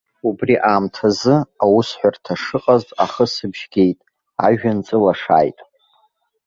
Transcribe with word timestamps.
Убри 0.27 0.55
аамҭазы, 0.71 1.35
аусҳәарҭа 1.63 2.33
шыҟаз 2.41 2.83
ахысыбжь 3.03 3.63
геит, 3.73 3.99
ажәҩан 4.47 4.79
ҵылашааит. 4.85 5.59